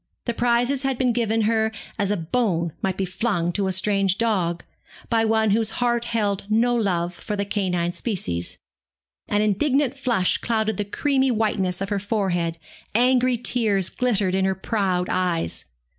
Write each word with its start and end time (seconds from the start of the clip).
The 0.25 0.33
prizes 0.33 0.81
had 0.81 0.97
been 0.97 1.13
given 1.13 1.41
her 1.41 1.71
as 1.99 2.09
a 2.09 2.17
bone 2.17 2.73
might 2.81 2.97
be 2.97 3.05
flung 3.05 3.51
to 3.51 3.67
a 3.67 3.71
strange 3.71 4.17
dog, 4.17 4.63
by 5.11 5.23
one 5.25 5.51
whose 5.51 5.69
heart 5.77 6.05
held 6.05 6.45
no 6.49 6.73
love 6.75 7.13
for 7.13 7.35
the 7.35 7.45
canine 7.45 7.93
species. 7.93 8.57
An 9.27 9.43
indignant 9.43 9.95
flush 9.95 10.39
clouded 10.39 10.77
the 10.77 10.85
creamy 10.85 11.29
whiteness 11.29 11.81
of 11.81 11.89
her 11.89 11.99
forehead, 11.99 12.57
angry 12.95 13.37
tears 13.37 13.89
glittered 13.91 14.33
in 14.33 14.43
her 14.43 14.55
proud 14.55 15.07
eyes. 15.07 15.65